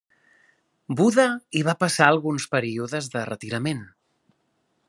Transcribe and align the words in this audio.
Buda 1.01 1.25
hi 1.59 1.61
va 1.69 1.77
passar 1.83 2.07
alguns 2.13 2.49
períodes 2.57 3.13
de 3.17 3.27
retirament. 3.33 3.89